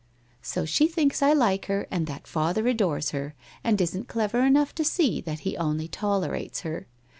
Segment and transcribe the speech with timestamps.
[0.41, 4.73] 'So she thinks I like her and that father adores her, and isn't clever enough
[4.73, 6.87] to see that he only tolerates her.